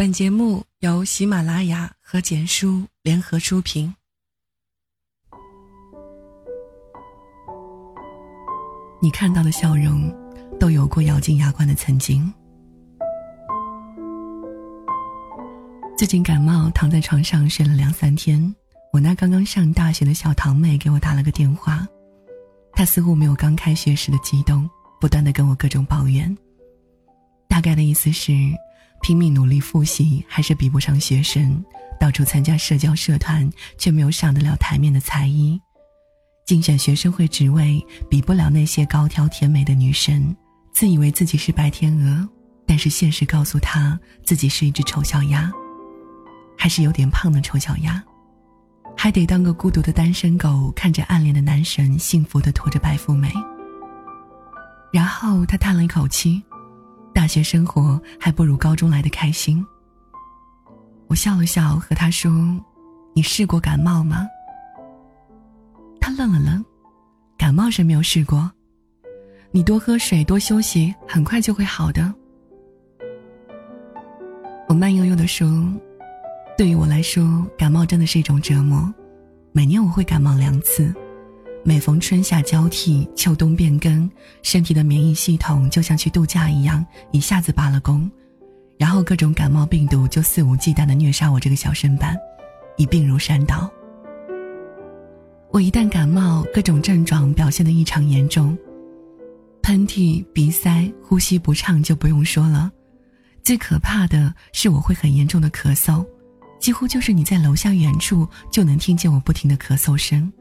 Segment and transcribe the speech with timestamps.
[0.00, 3.92] 本节目由喜马拉雅和简书联合出品。
[9.02, 10.08] 你看到的笑容，
[10.60, 12.32] 都有过咬紧牙关的曾经。
[15.96, 18.54] 最近感冒，躺在床上睡了两三天。
[18.92, 21.84] 我那刚刚上大学的小堂妹给我打了个电话，
[22.70, 24.70] 她似乎没有刚开学时的激动，
[25.00, 26.38] 不断的跟我各种抱怨。
[27.48, 28.32] 大概的意思是。
[29.08, 31.64] 拼命努力复习，还是比不上学生；
[31.98, 35.58] 到处参加社交社团，却没有上得了台面的才艺；
[36.44, 40.36] 竞选学生会职位，比不了那些高挑甜美的女神；
[40.74, 42.28] 自以为自己是白天鹅，
[42.66, 45.50] 但是现实告诉她自己是一只丑小鸭，
[46.58, 48.02] 还是有点胖的丑小鸭；
[48.94, 53.32] 还得当个孤独的单身狗，看着暗恋的男神幸福的拖着白富美。
[54.92, 56.42] 然后他叹了一口气。
[57.18, 59.66] 大学生活还不如高中来的开心。
[61.08, 62.30] 我笑了笑，和他说
[63.12, 64.24] ：“你试过感冒吗？”
[66.00, 66.64] 他愣了愣，
[67.36, 68.48] 感冒是没有试过。
[69.50, 72.14] 你多喝水，多休息，很快就会好的。
[74.68, 75.48] 我慢悠悠的说
[76.56, 78.94] ：“对于我来说，感冒真的是一种折磨。
[79.50, 80.94] 每年我会感冒两次。”
[81.68, 88.10] 每逢春夏交替、秋冬变更，身体的免疫系统就像去度假一样，一下子罢了工，
[88.78, 92.16] 然后各种感冒病毒就肆无忌惮地虐杀我这个小身板，
[92.78, 93.70] 一病如山倒。
[95.50, 98.56] 我一旦感冒，各种症状表现得异常严重，
[99.60, 102.72] 喷嚏、鼻塞、呼吸不畅就不用说了，
[103.44, 106.02] 最可怕的是我会很严重的咳嗽，
[106.58, 110.32] 几乎就是你在楼下远处就能听见我不停的咳嗽声。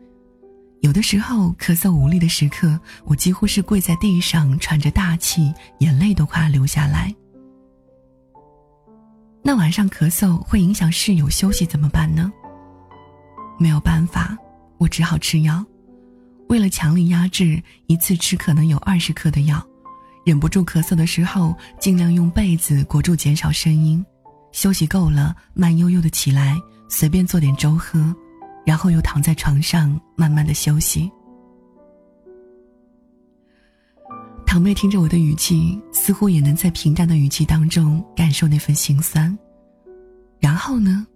[0.81, 7.13] 有的时候咳嗽无力的时刻，我几乎是跪在地上喘着大气，眼泪都快流下来。
[9.43, 12.31] 那晚上咳嗽会影响室友休息怎么办呢？
[13.57, 14.37] 没有办法，
[14.77, 15.65] 我只好吃药。
[16.47, 19.65] 为了强力压制，一次吃可能有二十克的药。
[20.25, 24.05] 忍不住咳嗽的时候，尽量用被子裹住，减少声音。
[24.51, 26.55] 休息够了，慢悠悠的起来，
[26.87, 28.15] 随便做点粥喝。
[28.67, 31.09] 然后又躺在床上慢慢的休息。
[34.45, 39.35] 堂妹听着我的语气，似乎也能在平淡的语气当中感受那份心酸。
[40.37, 41.07] 然后呢？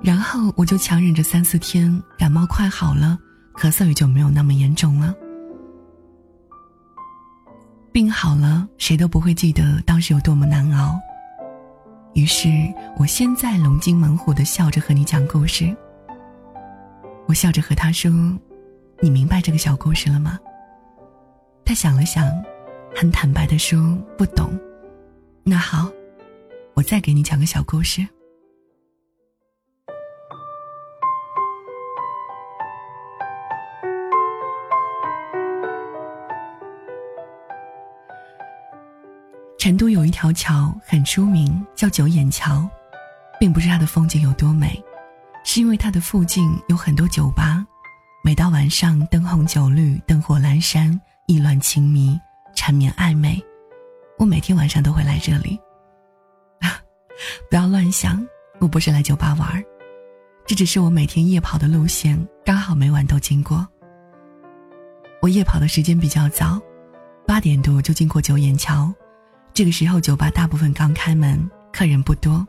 [0.00, 3.18] 然后我就强忍着三四天感冒快好了，
[3.56, 5.12] 咳嗽也就没有那么严重了。
[7.90, 10.96] 病好了，谁都不会记得当时有多么难熬。
[12.14, 12.48] 于是
[12.96, 15.76] 我现在龙精猛虎的笑着和你讲故事。
[17.28, 18.10] 我笑着和他说
[19.00, 20.40] ：“你明白这个小故事了吗？”
[21.62, 22.26] 他想了想，
[22.96, 24.58] 很坦白的说：“不懂。”
[25.44, 25.90] 那好，
[26.72, 28.00] 我再给你讲个小故事。
[39.58, 42.66] 成都有一条桥很出名，叫九眼桥，
[43.38, 44.82] 并不是它的风景有多美。
[45.50, 47.64] 是因为它的附近有很多酒吧，
[48.22, 52.20] 每到晚上灯红酒绿、灯火阑珊、意乱情迷、
[52.54, 53.42] 缠绵暧昧，
[54.18, 55.58] 我每天晚上都会来这里。
[57.48, 58.22] 不要乱想，
[58.58, 59.64] 我不是来酒吧玩儿
[60.44, 63.66] 这只是我每天夜跑的路线，刚好每晚都经过。
[65.22, 66.60] 我夜跑的时间比较早，
[67.26, 68.92] 八点多就经过九眼桥，
[69.54, 72.46] 这个时候酒吧大部分刚开门，客人不多。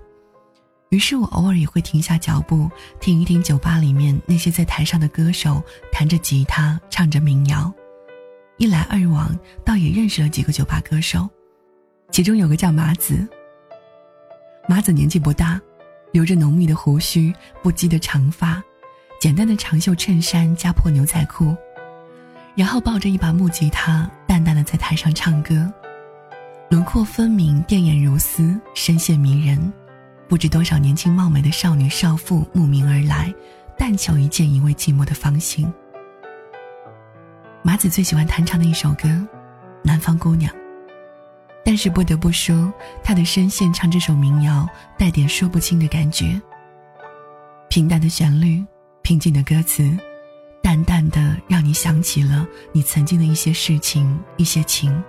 [0.90, 2.70] 于是我偶尔也会停下脚步，
[3.00, 7.72] 听一听酒吧里面那些在台上的歌手弹着吉他，唱着民谣。
[8.58, 11.30] 一来二往，倒也认识了几个酒吧歌手，
[12.10, 13.28] 其中有个叫麻子。
[14.68, 15.62] 麻子年纪不大，
[16.12, 18.62] 留着浓密的胡须，不羁的长发，
[19.22, 21.56] 简单的长袖衬衫加破牛仔裤，
[22.56, 25.72] 然后抱着一把木吉他，淡淡的在台上唱歌，
[26.72, 29.72] 轮廓分明，电眼如丝，声线迷人。
[30.30, 33.34] 不知多少年轻貌美的少女少妇慕名而来，
[33.76, 35.68] 但求一见一位寂寞的芳心。
[37.64, 39.08] 麻子最喜欢弹唱的一首歌
[39.84, 40.54] 《南方姑娘》，
[41.66, 42.72] 但是不得不说，
[43.04, 46.40] 她的声线唱这首民谣带点说不清的感觉。
[47.68, 48.64] 平淡的旋律，
[49.02, 49.98] 平静的歌词，
[50.62, 55.04] 淡淡的让你想起了你曾经的一些事情、一些情。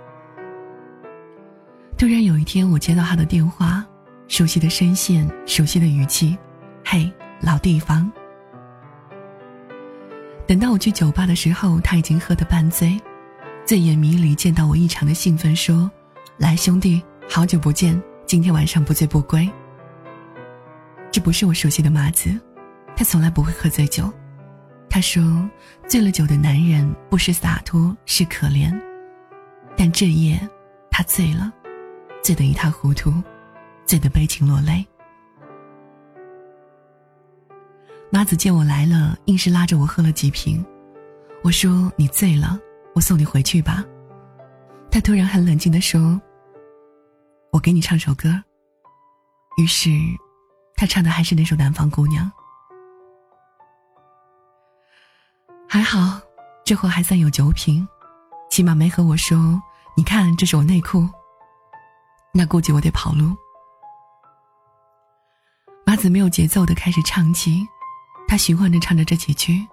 [1.95, 3.85] 突然有一天，我接到他的电话。
[4.31, 6.37] 熟悉的声线，熟悉的语气，
[6.85, 7.11] 嘿，
[7.41, 8.09] 老地方。
[10.47, 12.97] 等到我去酒吧的时候，他已经喝得半醉，
[13.65, 15.91] 醉眼迷离，见到我异常的兴奋，说
[16.39, 19.45] ：“来，兄弟，好久不见，今天晚上不醉不归。”
[21.11, 22.33] 这不是我熟悉的麻子，
[22.95, 24.09] 他从来不会喝醉酒。
[24.89, 25.21] 他说，
[25.89, 28.73] 醉了酒的男人不是洒脱，是可怜。
[29.75, 30.39] 但这夜，
[30.89, 31.51] 他醉了，
[32.23, 33.13] 醉得一塌糊涂，
[33.91, 34.87] 醉得悲情落泪。
[38.09, 40.65] 麻子见我来了，硬是拉着我喝了几瓶。
[41.43, 42.57] 我说：“你醉了，
[42.95, 43.83] 我送你回去吧。”
[44.89, 46.17] 他突然很冷静地说
[47.51, 48.41] ：“我给你唱首歌。”
[49.59, 49.89] 于是，
[50.75, 52.25] 他唱的还是那首《南方姑娘》。
[55.67, 56.17] 还好，
[56.63, 57.85] 这货还算有酒品，
[58.49, 59.61] 起码没和我说
[59.97, 61.05] ：“你看，这是我内裤。”
[62.33, 63.35] 那估计我得跑路。
[66.01, 67.63] 子没有节奏的开始唱起。
[68.27, 69.63] 他循环着唱着这几句。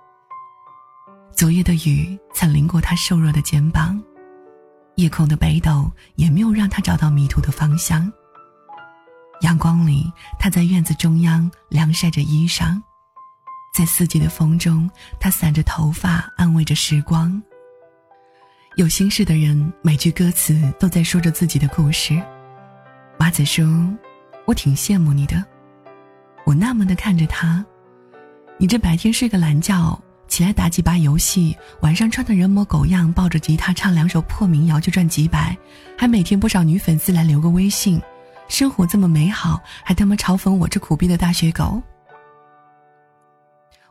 [1.33, 3.99] 昨夜的雨曾淋过他瘦弱的肩膀，
[4.97, 8.13] 夜空的北斗也没有让他找到迷途的方向。
[9.43, 12.79] 阳光里，他在院子中央晾晒着衣裳，
[13.73, 14.91] 在四季的风中，
[15.21, 17.41] 他散着头发，安慰着时光。
[18.75, 22.21] 有心事的人，每句歌词都在说着自己的故事。
[23.17, 23.65] 麻子说
[24.47, 25.43] ：“我挺羡慕你的。”
[26.59, 27.65] 那么的看着他。
[28.59, 35.57] 你这白天睡个懒觉，起来打几把游戏，晚上穿的人模狗样，抱着吉他唱两首破民谣就赚几百，
[35.97, 38.01] 还每天不少女粉丝来留个微信，
[38.49, 41.81] 生活这么美好，还他妈嘲讽我这苦逼的大学狗。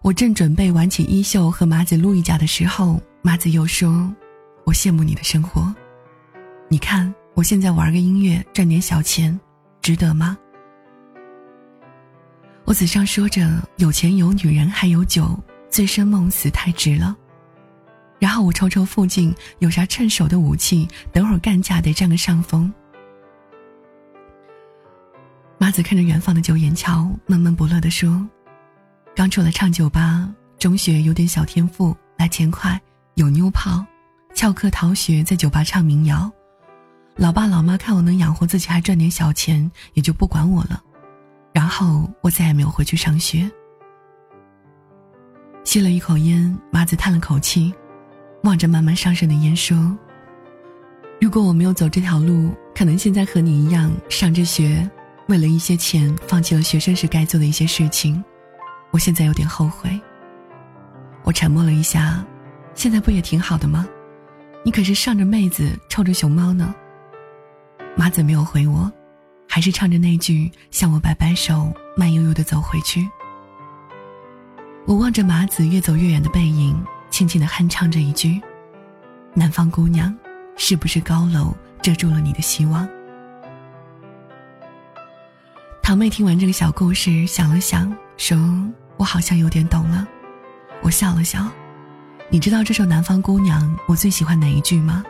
[0.02, 4.14] 我正准备挽起衣袖和麻子撸一架的时候，麻子又说
[4.64, 5.74] ：“我羡慕你的生活，
[6.70, 9.38] 你看我现在玩个音乐赚点小钱，
[9.82, 10.38] 值得吗？”
[12.68, 17.16] 我嘴上说着有钱有女人还有酒，醉生梦死太值了。
[18.20, 22.70] 然后我瞅瞅附近有啥趁手的武器，等会儿干架得占个上风。
[25.58, 28.28] 麻子看着远方的九眼桥，闷闷不乐地说
[29.16, 30.30] ：“刚出来唱酒吧，
[30.60, 32.78] 中学有点小天赋，来钱快，
[33.14, 33.82] 有妞泡，
[34.36, 36.30] 翘课逃学在酒吧唱民谣。
[37.16, 40.84] 老爸老妈看我能养活自己，还赚点小钱，也就不管我了。”
[41.58, 43.50] 然后我再也没有回去上学。
[45.64, 47.74] 吸了一口烟，麻子叹了口气，
[48.44, 49.76] 望着慢慢上升的烟说
[51.20, 54.88] ：“如果我没有走这条路，可能现在和你一样上着学，
[55.30, 58.24] 为了一些钱放弃了学生时该做的一些事情。
[58.92, 60.00] 我现在有点后悔。”
[61.26, 62.24] 我沉默了一下，
[62.76, 63.88] 现在不也挺好的吗？
[64.64, 66.72] 你可是上着妹子，臭着熊猫呢。
[67.96, 68.92] 麻子没有回我。
[69.58, 73.10] 还是唱着那句，向我摆摆手，慢悠悠的走回去。
[74.86, 78.40] 我望着麻子越走越远的背影，轻轻的哼唱着一句
[79.34, 80.16] ：“南方姑娘，
[80.58, 82.88] 是不是高楼遮住了你的希望？”
[85.82, 88.38] 堂妹听完这个小故事，想了想，说
[88.98, 90.08] ：“我好像有点懂了。”
[90.86, 91.48] 我笑了笑
[92.30, 95.04] ：“你知道这首《南方姑娘》我最喜欢哪一句吗？”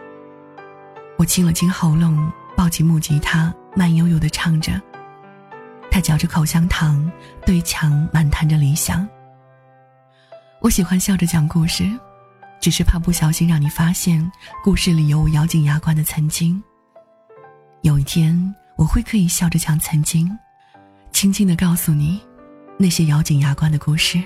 [1.19, 3.53] 我清了清喉咙，抱起木吉他。
[3.77, 4.81] 慢悠悠的唱着，
[5.91, 7.09] 他嚼着口香糖，
[7.45, 9.07] 对墙满谈着理想。
[10.61, 11.87] 我喜欢笑着讲故事，
[12.59, 14.31] 只是怕不小心让你发现
[14.63, 16.61] 故事里有我咬紧牙关的曾经。
[17.83, 20.35] 有一天，我会可以笑着讲曾经，
[21.11, 22.19] 轻轻的告诉你
[22.79, 24.19] 那些咬紧牙关的故事。